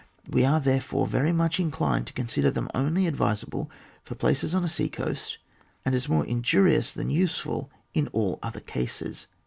[0.27, 3.69] We are, therefore, very much inclined to consider them only advisable
[4.01, 5.37] for places on a sea coast,
[5.85, 9.27] and as more injurious than useful in all other cases.